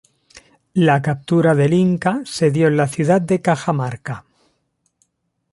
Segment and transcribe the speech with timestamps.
[0.87, 4.25] La captura del inca se dio en la ciudad de Cajamarca.